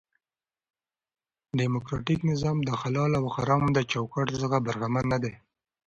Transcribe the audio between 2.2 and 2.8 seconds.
نظام